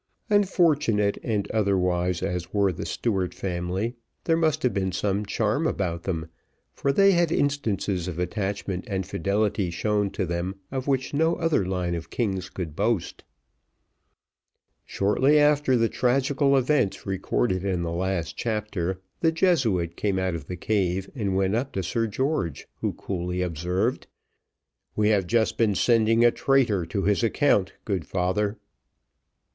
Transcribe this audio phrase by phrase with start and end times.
[0.31, 3.93] Unfortunate and unwise as were the Stuart family,
[4.23, 6.27] there must have been some charm about them,
[6.73, 11.63] for they had instances of attachment and fidelity shown to them, of which no other
[11.67, 13.23] line of kings could boast.
[14.87, 20.47] Shortly after the tragical event recorded in the last chapter, the Jesuit came out of
[20.47, 24.07] the cave and went up to Sir George, who coolly observed,
[24.95, 28.57] "We have just been sending a traitor to his account, good father."